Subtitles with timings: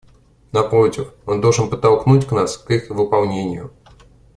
[0.51, 3.69] Напротив, он должен подтолкнуть нас к их выполнению.